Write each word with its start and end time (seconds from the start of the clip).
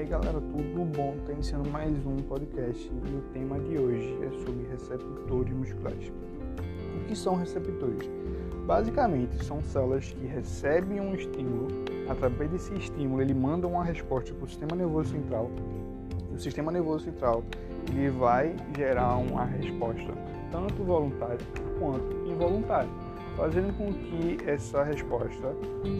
aí 0.00 0.06
galera, 0.06 0.40
tudo 0.40 0.82
bom? 0.96 1.14
Tá 1.26 1.32
iniciando 1.32 1.68
mais 1.68 1.94
um 2.06 2.16
podcast 2.16 2.90
e 2.90 3.14
o 3.14 3.20
tema 3.34 3.58
de 3.60 3.78
hoje 3.78 4.18
é 4.22 4.30
sobre 4.30 4.66
receptores 4.70 5.52
musculares. 5.52 6.10
O 6.96 7.04
que 7.06 7.14
são 7.14 7.34
receptores? 7.34 8.08
Basicamente, 8.64 9.44
são 9.44 9.62
células 9.62 10.10
que 10.10 10.26
recebem 10.26 11.02
um 11.02 11.14
estímulo, 11.14 11.68
através 12.08 12.50
desse 12.50 12.72
estímulo 12.76 13.20
ele 13.20 13.34
manda 13.34 13.66
uma 13.66 13.84
resposta 13.84 14.32
para 14.32 14.44
o 14.46 14.48
sistema 14.48 14.74
nervoso 14.74 15.10
central. 15.10 15.50
O 16.32 16.38
sistema 16.38 16.72
nervoso 16.72 17.04
central 17.04 17.44
ele 17.90 18.08
vai 18.08 18.56
gerar 18.74 19.16
uma 19.16 19.44
resposta 19.44 20.14
tanto 20.50 20.82
voluntária 20.82 21.44
quanto 21.78 22.26
involuntária, 22.26 22.90
fazendo 23.36 23.76
com 23.76 23.92
que 23.92 24.38
essa 24.48 24.82
resposta 24.82 25.54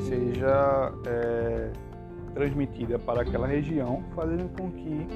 seja 0.08 0.90
é, 1.06 1.70
transmitida 2.34 2.98
para 2.98 3.22
aquela 3.22 3.46
região, 3.46 4.02
fazendo 4.14 4.48
com 4.56 4.70
que 4.70 5.06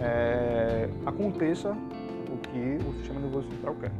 é, 0.00 0.88
aconteça 1.04 1.70
o 1.72 2.36
que 2.38 2.78
o 2.86 2.92
sistema 2.94 3.20
nervoso 3.20 3.48
central 3.50 3.74
quer. 3.76 3.92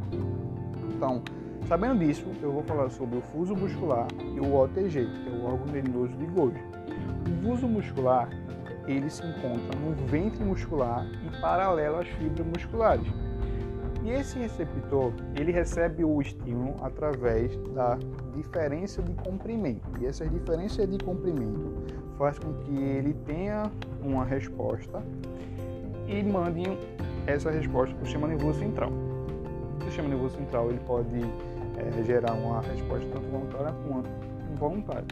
Então, 0.96 1.22
sabendo 1.66 1.98
disso, 1.98 2.26
eu 2.42 2.52
vou 2.52 2.62
falar 2.62 2.90
sobre 2.90 3.18
o 3.18 3.20
fuso 3.20 3.54
muscular 3.54 4.06
e 4.34 4.40
o 4.40 4.54
OTG, 4.54 5.06
que 5.06 5.28
é 5.28 5.32
o 5.32 5.44
órgão 5.44 5.66
nervoso 5.66 6.12
de 6.14 6.26
Golgi. 6.26 6.62
O 7.26 7.48
fuso 7.48 7.66
muscular 7.66 8.28
ele 8.86 9.10
se 9.10 9.22
encontra 9.24 9.78
no 9.78 9.94
ventre 10.06 10.42
muscular 10.44 11.06
e 11.24 11.40
paralelo 11.40 11.98
às 11.98 12.08
fibras 12.08 12.46
musculares. 12.46 13.06
E 14.02 14.10
esse 14.10 14.38
receptor, 14.38 15.12
ele 15.38 15.52
recebe 15.52 16.04
o 16.04 16.20
estímulo 16.22 16.74
através 16.82 17.54
da 17.74 17.98
diferença 18.34 19.02
de 19.02 19.12
comprimento. 19.12 19.86
E 20.00 20.06
essa 20.06 20.26
diferença 20.26 20.86
de 20.86 20.98
comprimento 21.04 21.70
faz 22.20 22.38
com 22.38 22.52
que 22.52 22.76
ele 22.76 23.14
tenha 23.24 23.62
uma 24.02 24.26
resposta 24.26 25.02
e 26.06 26.22
mande 26.22 26.64
essa 27.26 27.50
resposta 27.50 27.94
para 27.94 28.02
o 28.02 28.04
sistema 28.04 28.28
nervoso 28.28 28.58
central. 28.58 28.90
O 29.80 29.84
sistema 29.84 30.06
nervoso 30.06 30.36
central 30.36 30.68
ele 30.68 30.80
pode 30.86 31.18
é, 31.78 32.02
gerar 32.02 32.34
uma 32.34 32.60
resposta 32.60 33.08
tanto 33.10 33.26
voluntária 33.26 33.72
quanto 33.88 34.10
involuntária. 34.52 35.06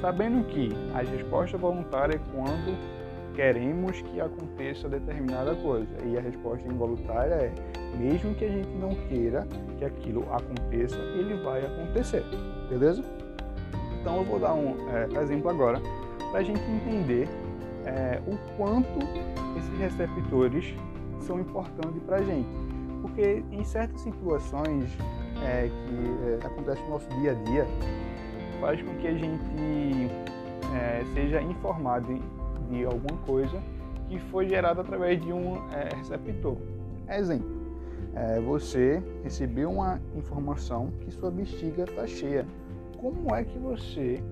Sabendo 0.00 0.42
que 0.46 0.70
a 0.94 1.02
resposta 1.02 1.58
voluntária 1.58 2.14
é 2.14 2.20
quando 2.32 2.74
queremos 3.34 4.00
que 4.00 4.18
aconteça 4.18 4.88
determinada 4.88 5.54
coisa 5.56 5.94
e 6.06 6.16
a 6.16 6.22
resposta 6.22 6.66
involuntária 6.66 7.34
é 7.34 7.52
mesmo 7.98 8.34
que 8.34 8.46
a 8.46 8.48
gente 8.48 8.70
não 8.78 8.94
queira 9.08 9.46
que 9.78 9.84
aquilo 9.84 10.26
aconteça, 10.32 10.96
ele 10.96 11.34
vai 11.42 11.66
acontecer, 11.66 12.24
beleza? 12.70 13.04
Então 14.00 14.16
eu 14.16 14.24
vou 14.24 14.38
dar 14.38 14.54
um 14.54 14.74
é, 14.88 15.20
exemplo 15.20 15.50
agora 15.50 15.78
para 16.30 16.40
a 16.40 16.42
gente 16.42 16.62
entender 16.62 17.28
é, 17.84 18.20
o 18.26 18.36
quanto 18.56 18.98
esses 19.58 19.78
receptores 19.78 20.74
são 21.20 21.40
importantes 21.40 22.02
para 22.04 22.16
a 22.16 22.22
gente. 22.22 22.48
Porque 23.02 23.42
em 23.50 23.64
certas 23.64 24.00
situações 24.00 24.90
é, 25.44 25.68
que 25.68 26.44
é, 26.44 26.46
acontecem 26.46 26.84
no 26.84 26.90
nosso 26.90 27.08
dia 27.20 27.32
a 27.32 27.34
dia, 27.34 27.66
faz 28.60 28.80
com 28.82 28.94
que 28.96 29.08
a 29.08 29.14
gente 29.14 30.10
é, 30.74 31.04
seja 31.14 31.42
informado 31.42 32.18
de 32.68 32.84
alguma 32.84 33.18
coisa 33.22 33.60
que 34.08 34.18
foi 34.18 34.48
gerada 34.48 34.80
através 34.80 35.20
de 35.20 35.32
um 35.32 35.56
é, 35.72 35.94
receptor. 35.96 36.56
Exemplo, 37.08 37.48
é, 38.14 38.40
você 38.40 39.02
recebeu 39.22 39.70
uma 39.70 40.00
informação 40.14 40.90
que 41.00 41.10
sua 41.10 41.30
bexiga 41.30 41.84
está 41.84 42.06
cheia. 42.06 42.46
Como 42.98 43.34
é 43.34 43.44
que 43.44 43.58
você 43.58 44.22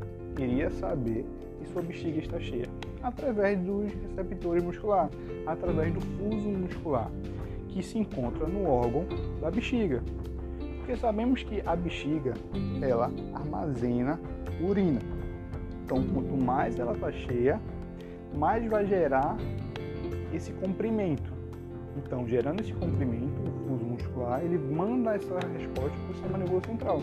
iria 0.43 0.71
saber 0.71 1.25
que 1.59 1.69
sua 1.73 1.83
bexiga 1.83 2.19
está 2.19 2.39
cheia? 2.39 2.69
Através 3.03 3.59
dos 3.61 3.93
receptores 3.93 4.63
musculares, 4.63 5.17
através 5.47 5.93
do 5.93 6.01
fuso 6.01 6.49
muscular, 6.49 7.11
que 7.69 7.83
se 7.83 7.99
encontra 7.99 8.47
no 8.47 8.69
órgão 8.69 9.07
da 9.41 9.51
bexiga. 9.51 10.03
Porque 10.79 10.97
sabemos 10.97 11.43
que 11.43 11.63
a 11.67 11.77
bexiga, 11.77 12.35
ela 12.81 13.11
armazena 13.35 14.19
urina. 14.61 15.01
Então, 15.85 16.03
quanto 16.03 16.37
mais 16.37 16.79
ela 16.79 16.93
está 16.93 17.13
cheia, 17.13 17.61
mais 18.35 18.67
vai 18.69 18.87
gerar 18.87 19.37
esse 20.33 20.53
comprimento. 20.53 21.33
Então, 21.97 22.27
gerando 22.29 22.61
esse 22.61 22.73
comprimento, 22.73 23.41
o 23.43 23.69
fuso 23.69 23.85
muscular, 23.85 24.43
ele 24.43 24.59
manda 24.59 25.15
essa 25.15 25.35
resposta 25.35 25.91
para 25.91 26.11
o 26.11 26.15
sistema 26.15 26.39
nervoso 26.39 26.67
central. 26.67 27.03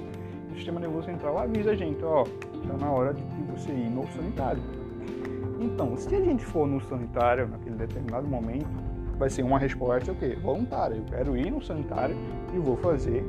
O 0.52 0.56
sistema 0.56 0.79
nervoso 0.79 1.06
central 1.06 1.38
avisa 1.38 1.72
a 1.72 1.75
gente, 1.75 2.03
ó, 2.03 2.25
está 2.66 2.78
na 2.78 2.92
hora 2.92 3.14
de 3.14 3.24
você 3.52 3.72
ir 3.72 3.90
no 3.90 4.08
sanitário. 4.08 4.62
Então, 5.59 5.96
se 5.96 6.14
a 6.14 6.22
gente 6.22 6.44
for 6.44 6.68
no 6.68 6.81
sanitário 6.81 7.48
naquele 7.48 7.76
determinado 7.76 8.28
momento, 8.28 8.68
vai 9.18 9.30
ser 9.30 9.44
uma 9.44 9.58
resposta 9.58 10.12
o 10.12 10.16
quê? 10.16 10.38
Voluntária. 10.42 10.96
Eu 10.96 11.06
quero 11.06 11.38
ir 11.38 11.50
no 11.50 11.62
sanitário 11.62 12.16
e 12.53 12.59
vou 12.59 12.76
fazer 12.78 13.24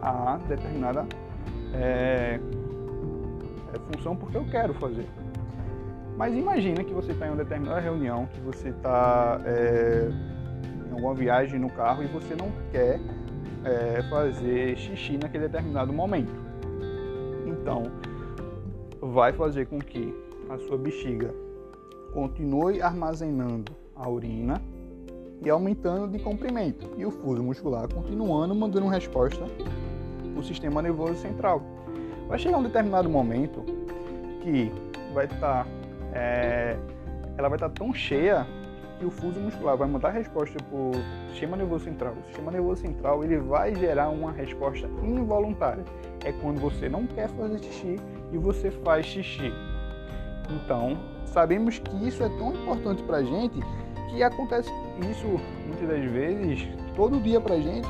a 0.00 0.38
determinada 0.48 1.06
é, 1.74 2.40
função 3.92 4.16
porque 4.16 4.36
eu 4.36 4.44
quero 4.44 4.72
fazer. 4.74 5.06
Mas 6.16 6.34
imagina 6.34 6.82
que 6.82 6.94
você 6.94 7.12
está 7.12 7.26
em 7.26 7.30
uma 7.30 7.36
determinada 7.36 7.80
reunião, 7.80 8.26
que 8.26 8.40
você 8.40 8.70
está 8.70 9.38
é, 9.44 10.08
em 10.88 10.92
alguma 10.92 11.14
viagem 11.14 11.60
no 11.60 11.68
carro 11.70 12.02
e 12.02 12.06
você 12.06 12.34
não 12.34 12.50
quer 12.72 12.98
é, 13.64 14.02
fazer 14.08 14.76
xixi 14.78 15.18
naquele 15.18 15.46
determinado 15.46 15.92
momento. 15.92 16.32
Então, 17.46 17.82
vai 19.12 19.32
fazer 19.32 19.66
com 19.66 19.78
que 19.78 20.14
a 20.48 20.58
sua 20.58 20.76
bexiga 20.76 21.34
continue 22.12 22.80
armazenando 22.80 23.72
a 23.94 24.08
urina 24.08 24.62
e 25.44 25.50
aumentando 25.50 26.08
de 26.08 26.18
comprimento, 26.18 26.90
e 26.96 27.04
o 27.04 27.10
fuso 27.10 27.42
muscular 27.42 27.92
continuando 27.92 28.54
mandando 28.54 28.88
resposta 28.88 29.44
para 30.32 30.40
o 30.40 30.42
sistema 30.42 30.80
nervoso 30.80 31.16
central. 31.16 31.62
Vai 32.26 32.38
chegar 32.38 32.58
um 32.58 32.62
determinado 32.62 33.08
momento 33.08 33.62
que 34.42 34.72
vai 35.12 35.26
estar, 35.26 35.64
tá, 35.64 35.66
é, 36.12 36.76
ela 37.36 37.48
vai 37.48 37.56
estar 37.56 37.68
tá 37.68 37.74
tão 37.74 37.92
cheia 37.92 38.46
que 38.98 39.04
o 39.04 39.10
fuso 39.10 39.38
muscular 39.40 39.76
vai 39.76 39.88
mandar 39.88 40.08
a 40.08 40.12
resposta 40.12 40.56
para 40.62 40.78
o 40.78 40.92
sistema 41.30 41.56
nervoso 41.56 41.84
central. 41.84 42.14
O 42.14 42.26
sistema 42.26 42.50
nervoso 42.50 42.80
central 42.80 43.22
ele 43.22 43.38
vai 43.38 43.74
gerar 43.74 44.08
uma 44.08 44.32
resposta 44.32 44.88
involuntária. 45.02 45.84
É 46.24 46.32
quando 46.32 46.60
você 46.60 46.88
não 46.88 47.06
quer 47.06 47.28
fazer 47.28 47.58
xixi 47.58 48.00
e 48.32 48.38
você 48.38 48.70
faz 48.70 49.06
xixi. 49.06 49.52
Então, 50.50 50.98
sabemos 51.26 51.78
que 51.78 52.08
isso 52.08 52.22
é 52.22 52.28
tão 52.28 52.54
importante 52.54 53.02
para 53.02 53.18
a 53.18 53.22
gente 53.22 53.60
que 54.10 54.22
acontece 54.22 54.70
isso 55.10 55.26
muitas 55.66 55.88
das 55.88 56.04
vezes 56.10 56.68
todo 56.94 57.20
dia 57.20 57.40
para 57.40 57.56
a 57.56 57.60
gente 57.60 57.88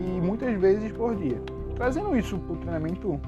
e, 0.00 0.20
muitas 0.20 0.54
vezes 0.60 0.92
por 0.92 1.16
dia. 1.16 1.40
Trazendo 1.74 2.16
isso 2.16 2.38
para 2.38 2.52
o 2.52 2.56
treinamento 2.56 3.20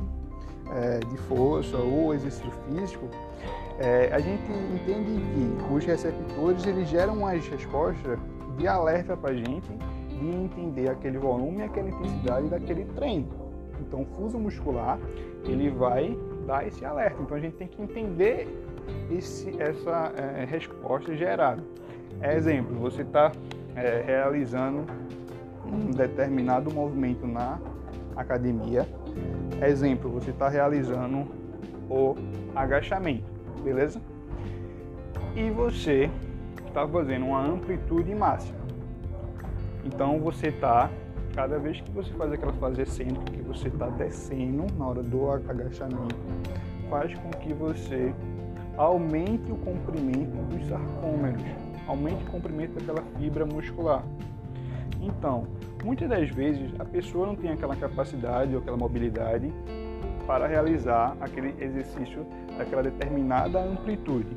é, 0.70 0.98
de 1.00 1.16
força 1.16 1.76
ou 1.76 2.14
exercício 2.14 2.52
físico, 2.68 3.08
é, 3.78 4.08
a 4.12 4.18
gente 4.18 4.50
entende 4.72 5.20
que 5.20 5.72
os 5.72 5.84
receptores 5.84 6.66
eles 6.66 6.88
geram 6.88 7.26
as 7.26 7.46
respostas 7.46 8.18
de 8.56 8.66
alerta 8.66 9.16
para 9.16 9.32
a 9.32 9.34
gente 9.34 9.70
de 10.08 10.26
entender 10.26 10.88
aquele 10.88 11.18
volume 11.18 11.62
aquela 11.62 11.88
intensidade 11.88 12.48
daquele 12.48 12.86
treino. 12.86 13.28
Então, 13.80 14.02
o 14.02 14.06
fuso 14.16 14.38
muscular 14.38 14.98
ele 15.44 15.68
vai 15.68 16.16
dar 16.46 16.66
esse 16.66 16.84
alerta. 16.84 17.20
Então, 17.22 17.36
a 17.36 17.40
gente 17.40 17.56
tem 17.56 17.68
que 17.68 17.82
entender 17.82 18.48
esse, 19.10 19.50
essa 19.60 20.12
é, 20.16 20.46
resposta 20.46 21.14
gerada. 21.14 21.62
Exemplo, 22.22 22.74
você 22.78 23.02
está 23.02 23.30
é, 23.74 24.02
realizando 24.06 24.86
um 25.66 25.90
determinado 25.90 26.72
movimento 26.72 27.26
na 27.26 27.58
academia. 28.16 28.88
Exemplo, 29.62 30.10
você 30.10 30.30
está 30.30 30.48
realizando 30.48 31.26
o 31.90 32.14
agachamento 32.54 33.35
beleza? 33.66 34.00
E 35.34 35.50
você 35.50 36.08
está 36.68 36.86
fazendo 36.86 37.26
uma 37.26 37.44
amplitude 37.44 38.14
máxima. 38.14 38.58
Então 39.84 40.20
você 40.20 40.48
está, 40.48 40.88
cada 41.34 41.58
vez 41.58 41.80
que 41.80 41.90
você 41.90 42.12
faz 42.12 42.32
aquela 42.32 42.52
fase 42.52 42.82
excêntrica, 42.82 43.32
que 43.32 43.42
você 43.42 43.66
está 43.66 43.88
descendo 43.88 44.66
na 44.78 44.86
hora 44.86 45.02
do 45.02 45.30
agachamento, 45.30 46.14
faz 46.88 47.12
com 47.18 47.30
que 47.30 47.52
você 47.52 48.14
aumente 48.76 49.50
o 49.50 49.56
comprimento 49.56 50.36
dos 50.48 50.68
sarcômeros, 50.68 51.42
aumente 51.88 52.22
o 52.24 52.30
comprimento 52.30 52.74
daquela 52.74 53.02
fibra 53.18 53.44
muscular. 53.44 54.04
Então, 55.02 55.46
muitas 55.84 56.08
das 56.08 56.30
vezes 56.30 56.70
a 56.78 56.84
pessoa 56.84 57.26
não 57.26 57.34
tem 57.34 57.50
aquela 57.50 57.74
capacidade 57.74 58.54
ou 58.54 58.60
aquela 58.60 58.76
mobilidade 58.76 59.52
para 60.26 60.46
realizar 60.46 61.16
aquele 61.20 61.54
exercício 61.62 62.26
daquela 62.58 62.82
determinada 62.82 63.60
amplitude. 63.60 64.36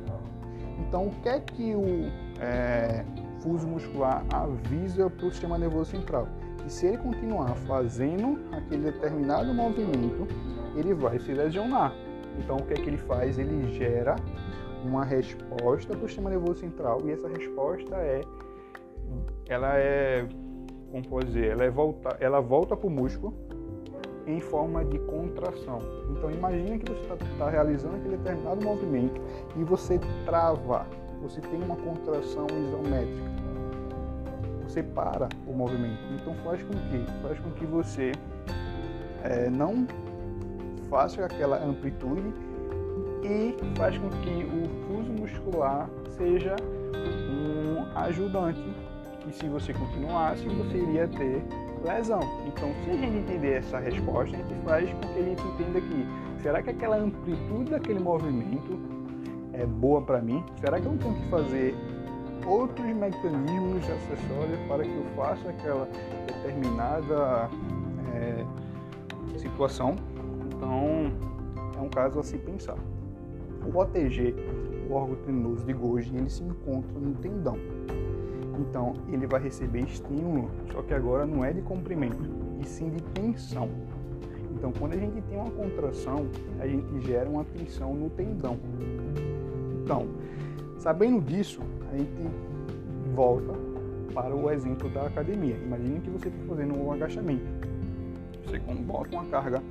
Então, 0.78 1.08
o 1.08 1.10
que 1.22 1.28
é 1.28 1.40
que 1.40 1.74
o 1.74 2.10
é, 2.40 3.04
fuso 3.42 3.66
muscular 3.66 4.24
avisa 4.32 5.10
para 5.10 5.26
o 5.26 5.30
sistema 5.30 5.58
nervoso 5.58 5.90
central? 5.90 6.28
Que 6.62 6.72
se 6.72 6.86
ele 6.86 6.98
continuar 6.98 7.54
fazendo 7.66 8.38
aquele 8.52 8.90
determinado 8.90 9.52
movimento, 9.52 10.26
ele 10.76 10.94
vai 10.94 11.18
se 11.18 11.32
lesionar. 11.32 11.92
Então, 12.38 12.56
o 12.56 12.62
que 12.62 12.74
é 12.74 12.76
que 12.76 12.88
ele 12.88 12.98
faz? 12.98 13.38
Ele 13.38 13.72
gera 13.74 14.16
uma 14.84 15.04
resposta 15.04 15.94
para 15.94 16.04
o 16.04 16.08
sistema 16.08 16.30
nervoso 16.30 16.60
central 16.60 17.00
e 17.04 17.10
essa 17.10 17.28
resposta 17.28 17.96
é 17.96 18.22
ela 19.46 19.76
é 19.76 20.26
como 20.90 21.06
pode 21.08 21.26
dizer, 21.26 21.50
ela 21.50 21.64
é 21.64 21.70
volta, 21.70 22.16
ela 22.20 22.40
volta 22.40 22.76
para 22.76 22.86
o 22.86 22.90
músculo 22.90 23.34
em 24.26 24.40
forma 24.40 24.84
de 24.84 24.98
contração. 25.00 25.78
Então 26.10 26.30
imagine 26.30 26.78
que 26.78 26.92
você 26.92 27.00
está 27.02 27.16
tá 27.38 27.50
realizando 27.50 27.96
aquele 27.96 28.16
determinado 28.16 28.64
movimento 28.64 29.20
e 29.56 29.64
você 29.64 29.98
trava, 30.24 30.86
você 31.22 31.40
tem 31.40 31.62
uma 31.62 31.76
contração 31.76 32.46
isométrica. 32.46 33.30
Você 34.64 34.82
para 34.82 35.28
o 35.46 35.52
movimento. 35.52 35.98
Então 36.14 36.34
faz 36.44 36.62
com 36.62 36.72
que, 36.72 37.22
faz 37.22 37.38
com 37.40 37.50
que 37.52 37.66
você 37.66 38.12
é, 39.24 39.50
não 39.50 39.86
faça 40.88 41.24
aquela 41.24 41.62
amplitude 41.64 42.32
e 43.22 43.54
faz 43.76 43.96
com 43.98 44.08
que 44.08 44.44
o 44.44 44.86
fuso 44.86 45.12
muscular 45.12 45.88
seja 46.16 46.56
um 47.30 47.98
ajudante 47.98 48.60
que 49.20 49.32
se 49.32 49.48
você 49.48 49.72
continuasse 49.72 50.48
você 50.48 50.78
iria 50.78 51.06
ter 51.08 51.42
lesão. 51.82 52.20
Então, 52.46 52.72
se 52.84 52.90
a 52.90 52.94
gente 52.94 53.16
entender 53.16 53.54
essa 53.54 53.78
resposta, 53.78 54.36
a 54.36 54.38
gente 54.38 54.54
faz 54.64 54.90
com 54.92 55.00
que 55.00 55.18
a 55.18 55.22
gente 55.22 55.42
entenda 55.42 55.80
que 55.80 56.06
será 56.42 56.62
que 56.62 56.70
aquela 56.70 56.96
amplitude 56.96 57.70
daquele 57.70 58.00
movimento 58.00 58.78
é 59.52 59.66
boa 59.66 60.02
para 60.02 60.20
mim? 60.20 60.44
Será 60.60 60.80
que 60.80 60.86
eu 60.86 60.96
tenho 60.96 61.14
que 61.14 61.28
fazer 61.28 61.74
outros 62.46 62.86
mecanismos 62.86 63.84
acessórios 63.84 64.58
para 64.68 64.84
que 64.84 64.94
eu 64.94 65.04
faça 65.16 65.48
aquela 65.48 65.88
determinada 66.26 67.50
é, 68.14 68.44
situação? 69.38 69.96
Então, 70.54 71.12
é 71.76 71.80
um 71.80 71.88
caso 71.88 72.18
a 72.18 72.22
se 72.22 72.38
pensar. 72.38 72.76
O 73.64 73.78
OTG, 73.78 74.34
o 74.88 74.94
órgão 74.94 75.16
tendinoso 75.16 75.64
de 75.64 75.72
Golgi, 75.72 76.14
ele 76.16 76.30
se 76.30 76.42
encontra 76.42 76.98
no 76.98 77.14
tendão. 77.16 77.56
Então, 78.58 78.94
ele 79.08 79.26
vai 79.26 79.40
receber 79.42 79.80
estímulo, 79.84 80.50
só 80.72 80.82
que 80.82 80.92
agora 80.92 81.24
não 81.24 81.44
é 81.44 81.52
de 81.52 81.62
comprimento, 81.62 82.22
e 82.60 82.66
sim 82.66 82.90
de 82.90 83.02
tensão. 83.02 83.68
Então, 84.52 84.72
quando 84.78 84.92
a 84.92 84.96
gente 84.96 85.20
tem 85.22 85.38
uma 85.38 85.50
contração, 85.50 86.26
a 86.58 86.66
gente 86.66 87.00
gera 87.00 87.28
uma 87.28 87.44
tensão 87.44 87.94
no 87.94 88.10
tendão. 88.10 88.58
Então, 89.82 90.06
sabendo 90.78 91.20
disso, 91.20 91.60
a 91.92 91.96
gente 91.96 92.12
volta 93.14 93.52
para 94.12 94.34
o 94.34 94.50
exemplo 94.50 94.90
da 94.90 95.06
academia. 95.06 95.56
Imagine 95.56 96.00
que 96.00 96.10
você 96.10 96.28
está 96.28 96.44
fazendo 96.48 96.76
um 96.76 96.92
agachamento. 96.92 97.44
Você 98.44 98.58
bota 98.58 99.16
uma 99.16 99.24
carga 99.26 99.62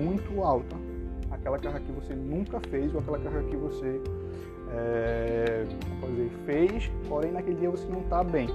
muito 0.00 0.42
alta, 0.42 0.76
aquela 1.30 1.58
carga 1.58 1.80
que 1.80 1.92
você 1.92 2.14
nunca 2.14 2.60
fez 2.60 2.94
ou 2.94 3.00
aquela 3.00 3.18
carga 3.18 3.42
que 3.42 3.56
você 3.56 4.00
é, 4.74 5.64
dizer, 6.06 6.30
fez, 6.44 6.90
porém 7.08 7.32
naquele 7.32 7.56
dia 7.56 7.70
você 7.70 7.86
não 7.86 8.00
está 8.00 8.22
bem. 8.22 8.48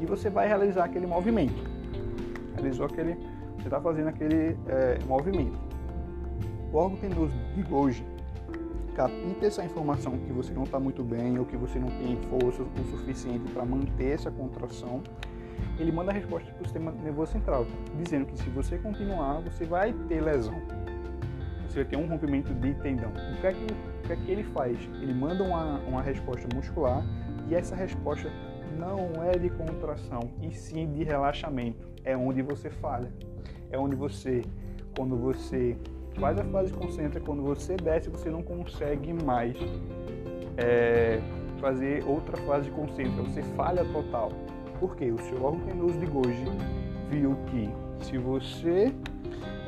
E 0.00 0.06
você 0.06 0.28
vai 0.28 0.46
realizar 0.46 0.84
aquele 0.84 1.06
movimento. 1.06 1.54
Realizou 2.54 2.86
aquele, 2.86 3.14
você 3.56 3.64
está 3.64 3.80
fazendo 3.80 4.08
aquele 4.08 4.56
é, 4.66 4.98
movimento. 5.06 5.58
O 6.72 6.76
órgão 6.76 6.96
tendinoso 6.96 7.32
de 7.54 7.62
Golgi 7.62 8.04
capta 8.94 9.46
essa 9.46 9.64
informação 9.64 10.18
que 10.18 10.32
você 10.32 10.52
não 10.52 10.64
está 10.64 10.78
muito 10.78 11.02
bem 11.02 11.38
ou 11.38 11.44
que 11.44 11.56
você 11.56 11.78
não 11.78 11.88
tem 11.88 12.16
força 12.28 12.62
o 12.62 12.84
suficiente 12.90 13.50
para 13.52 13.64
manter 13.64 14.12
essa 14.12 14.30
contração. 14.30 15.02
Ele 15.78 15.90
manda 15.90 16.10
a 16.10 16.14
resposta 16.14 16.50
para 16.52 16.62
o 16.62 16.64
sistema 16.64 16.92
nervoso 16.92 17.32
central, 17.32 17.66
dizendo 17.96 18.26
que 18.26 18.38
se 18.38 18.48
você 18.50 18.78
continuar, 18.78 19.40
você 19.40 19.64
vai 19.64 19.92
ter 20.08 20.20
lesão 20.20 20.54
você 21.74 21.82
vai 21.82 21.84
ter 21.90 21.96
um 21.96 22.06
rompimento 22.06 22.54
de 22.54 22.72
tendão. 22.74 23.10
O 23.10 23.40
que 23.40 23.46
é 23.48 23.52
que, 23.52 23.66
o 24.04 24.06
que, 24.06 24.12
é 24.12 24.16
que 24.16 24.30
ele 24.30 24.44
faz? 24.44 24.78
Ele 25.00 25.14
manda 25.14 25.42
uma, 25.42 25.78
uma 25.80 26.02
resposta 26.02 26.46
muscular 26.54 27.02
e 27.48 27.54
essa 27.54 27.74
resposta 27.74 28.30
não 28.78 29.22
é 29.22 29.32
de 29.32 29.48
contração, 29.48 30.20
e 30.42 30.52
sim 30.52 30.92
de 30.92 31.04
relaxamento. 31.04 31.88
É 32.04 32.16
onde 32.16 32.42
você 32.42 32.68
falha. 32.68 33.10
É 33.70 33.78
onde 33.78 33.96
você, 33.96 34.42
quando 34.96 35.16
você 35.16 35.76
faz 36.18 36.38
a 36.38 36.44
fase 36.44 36.72
concêntrica, 36.72 37.24
quando 37.24 37.42
você 37.42 37.76
desce, 37.76 38.10
você 38.10 38.30
não 38.30 38.42
consegue 38.42 39.12
mais 39.12 39.56
é, 40.58 41.20
fazer 41.58 42.04
outra 42.04 42.36
fase 42.38 42.70
concêntrica. 42.70 43.22
Você 43.22 43.42
falha 43.56 43.84
total. 43.86 44.30
Por 44.78 44.96
quê? 44.96 45.10
O 45.10 45.18
seu 45.18 45.42
órgão 45.42 45.60
tenoso 45.66 45.98
de 45.98 46.06
Golgi 46.06 46.44
viu 47.08 47.36
que 47.46 47.70
se 48.04 48.18
você 48.18 48.94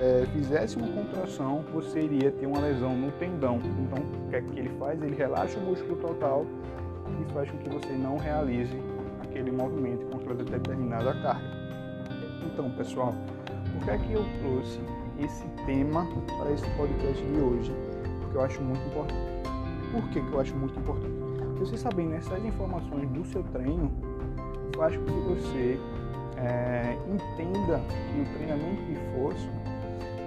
é, 0.00 0.26
fizesse 0.32 0.76
uma 0.76 0.88
contração, 0.88 1.64
você 1.72 2.00
iria 2.00 2.30
ter 2.30 2.46
uma 2.46 2.60
lesão 2.60 2.96
no 2.96 3.10
tendão. 3.12 3.60
Então, 3.80 4.02
o 4.02 4.30
que 4.30 4.36
é 4.36 4.42
que 4.42 4.58
ele 4.58 4.70
faz? 4.78 5.02
Ele 5.02 5.16
relaxa 5.16 5.58
o 5.58 5.62
músculo 5.62 5.96
total 5.96 6.46
e 7.20 7.32
faz 7.32 7.50
com 7.50 7.58
que 7.58 7.68
você 7.68 7.92
não 7.92 8.16
realize 8.16 8.76
aquele 9.22 9.50
movimento 9.50 10.04
contra 10.06 10.34
determinada 10.34 11.14
carga. 11.22 11.56
Então, 12.44 12.70
pessoal, 12.70 13.14
por 13.72 13.84
que 13.84 13.90
é 13.90 13.98
que 13.98 14.12
eu 14.12 14.24
trouxe 14.40 14.80
esse 15.18 15.46
tema 15.64 16.06
para 16.38 16.52
esse 16.52 16.68
podcast 16.70 17.24
de 17.24 17.40
hoje? 17.40 17.72
Porque 18.20 18.36
eu 18.36 18.42
acho 18.42 18.60
muito 18.62 18.86
importante. 18.86 19.36
Por 19.92 20.08
que, 20.10 20.20
que 20.20 20.32
eu 20.32 20.40
acho 20.40 20.54
muito 20.56 20.78
importante? 20.78 21.14
Você 21.58 21.76
sabendo 21.76 22.14
essas 22.14 22.44
informações 22.44 23.08
do 23.10 23.24
seu 23.24 23.42
treino 23.44 23.90
faz 24.76 24.94
com 24.96 25.04
que 25.04 25.20
você 25.28 25.80
é, 26.36 26.96
entenda 27.08 27.80
que 28.12 28.20
o 28.20 28.34
treinamento 28.34 28.82
de 28.82 28.96
força 29.14 29.48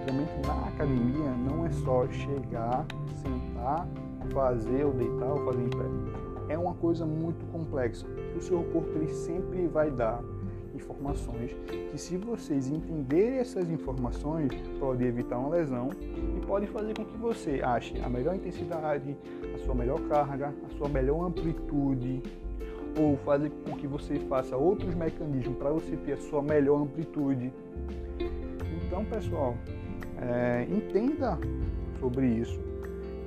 treinamento 0.09 0.47
na 0.47 0.67
academia 0.67 1.31
não 1.47 1.65
é 1.65 1.71
só 1.71 2.07
chegar, 2.09 2.85
sentar, 3.21 3.87
fazer 4.33 4.85
ou 4.85 4.93
deitar 4.93 5.31
ou 5.31 5.45
fazer 5.45 5.61
em 5.61 5.69
pé. 5.69 6.53
É 6.53 6.57
uma 6.57 6.73
coisa 6.73 7.05
muito 7.05 7.45
complexa. 7.51 8.07
O 8.35 8.41
seu 8.41 8.63
corpo 8.63 8.89
ele 8.95 9.13
sempre 9.13 9.67
vai 9.67 9.91
dar 9.91 10.21
informações 10.73 11.55
que 11.91 11.97
se 11.97 12.17
vocês 12.17 12.69
entenderem 12.69 13.39
essas 13.39 13.69
informações 13.69 14.49
pode 14.79 15.03
evitar 15.03 15.37
uma 15.37 15.49
lesão 15.49 15.89
e 16.37 16.45
pode 16.45 16.67
fazer 16.67 16.95
com 16.95 17.05
que 17.05 17.17
você 17.17 17.61
ache 17.61 17.99
a 18.01 18.09
melhor 18.09 18.35
intensidade, 18.35 19.15
a 19.53 19.57
sua 19.59 19.75
melhor 19.75 19.99
carga, 20.07 20.53
a 20.65 20.77
sua 20.77 20.89
melhor 20.89 21.25
amplitude 21.25 22.23
ou 22.97 23.17
fazer 23.17 23.51
com 23.65 23.75
que 23.77 23.85
você 23.85 24.15
faça 24.21 24.57
outros 24.57 24.95
mecanismos 24.95 25.57
para 25.57 25.69
você 25.69 25.95
ter 25.97 26.13
a 26.13 26.17
sua 26.17 26.41
melhor 26.41 26.81
amplitude. 26.81 27.53
Então, 28.85 29.05
pessoal, 29.05 29.55
é, 30.21 30.67
entenda 30.69 31.37
sobre 31.99 32.27
isso, 32.27 32.59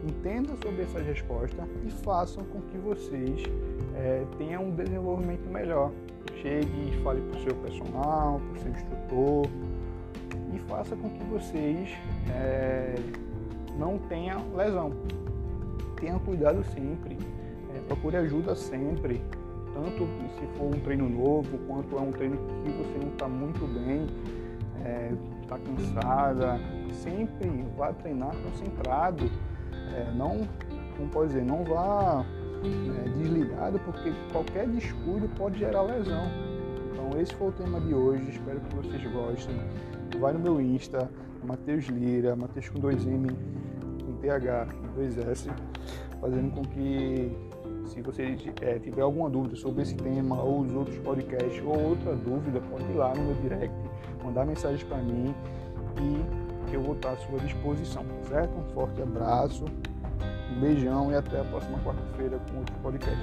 entenda 0.05 0.55
sobre 0.63 0.83
essas 0.83 1.07
respostas 1.07 1.65
e 1.87 1.91
façam 1.91 2.45
com 2.45 2.61
que 2.63 2.79
vocês 2.79 3.43
é, 3.95 4.25
tenham 4.39 4.67
um 4.67 4.71
desenvolvimento 4.71 5.49
melhor. 5.51 5.91
Chegue 6.41 6.89
e 6.89 7.03
fale 7.03 7.21
para 7.21 7.39
o 7.39 7.43
seu 7.43 7.55
personal, 7.57 8.41
para 8.41 8.59
o 8.59 8.63
seu 8.63 8.73
instrutor. 8.73 9.47
E 10.55 10.59
faça 10.69 10.95
com 10.97 11.09
que 11.09 11.25
vocês 11.25 11.91
é, 12.31 12.95
não 13.79 13.99
tenham 13.99 14.55
lesão. 14.55 14.93
Tenha 15.97 16.19
cuidado 16.19 16.65
sempre, 16.65 17.17
é, 17.75 17.79
procure 17.87 18.17
ajuda 18.17 18.55
sempre, 18.57 19.23
tanto 19.73 20.07
se 20.39 20.47
for 20.59 20.67
um 20.67 20.81
treino 20.81 21.09
novo 21.09 21.59
quanto 21.67 21.97
é 21.97 22.01
um 22.01 22.11
treino 22.11 22.37
que 22.37 22.71
você 22.71 22.99
não 22.99 23.13
está 23.13 23.29
muito 23.29 23.67
bem, 23.73 24.07
é, 24.85 25.13
cansada, 25.59 26.59
sempre 26.93 27.49
vá 27.77 27.93
treinar 27.93 28.35
concentrado, 28.37 29.31
é, 29.95 30.11
não, 30.15 30.49
como 30.97 31.09
pode 31.11 31.29
dizer, 31.29 31.45
não 31.45 31.65
vá 31.65 32.25
é, 32.65 33.09
desligado, 33.11 33.79
porque 33.81 34.13
qualquer 34.31 34.67
descuido 34.69 35.29
pode 35.37 35.59
gerar 35.59 35.83
lesão. 35.83 36.25
Então 36.93 37.21
esse 37.21 37.35
foi 37.35 37.49
o 37.49 37.53
tema 37.53 37.81
de 37.81 37.95
hoje, 37.95 38.31
espero 38.31 38.61
que 38.61 38.77
vocês 38.77 39.13
gostem. 39.13 39.57
Vai 40.19 40.33
no 40.33 40.39
meu 40.39 40.61
Insta, 40.61 41.11
Matheus 41.45 41.87
Lira, 41.87 42.37
Matheus 42.37 42.69
com 42.69 42.79
2M, 42.79 43.35
com 44.05 44.13
TH 44.21 44.69
e 44.85 45.01
2S, 45.01 45.51
fazendo 46.21 46.51
com 46.53 46.63
que 46.63 47.37
se 47.87 48.01
você 48.01 48.37
é, 48.61 48.79
tiver 48.79 49.03
alguma 49.03 49.29
dúvida 49.29 49.57
sobre 49.57 49.83
esse 49.83 49.95
tema 49.97 50.41
ou 50.41 50.61
os 50.61 50.75
outros 50.75 50.97
podcasts 50.99 51.63
ou 51.65 51.79
outra 51.89 52.15
dúvida, 52.15 52.61
pode 52.71 52.85
ir 52.85 52.95
lá 52.95 53.15
no 53.15 53.23
meu 53.25 53.35
direct, 53.43 53.75
mandar 54.23 54.45
mensagem 54.45 54.85
para 54.87 54.99
mim 54.99 55.35
e 56.01 56.75
eu 56.75 56.83
vou 56.83 56.95
estar 56.95 57.11
à 57.11 57.17
sua 57.17 57.39
disposição, 57.41 58.05
certo? 58.29 58.59
Um 58.59 58.65
forte 58.75 59.03
abraço, 59.03 59.65
um 60.51 60.61
beijão 60.61 61.13
e 61.13 61.17
até 61.17 61.41
a 61.41 61.45
próxima 61.45 61.79
quarta-feira 61.81 62.39
com 62.51 62.59
outro 62.59 62.75
podcast. 62.83 63.21